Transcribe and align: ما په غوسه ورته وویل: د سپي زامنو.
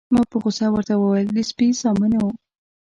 ما 0.13 0.21
په 0.31 0.37
غوسه 0.41 0.65
ورته 0.69 0.93
وویل: 0.97 1.29
د 1.33 1.39
سپي 1.49 1.67
زامنو. 1.81 2.25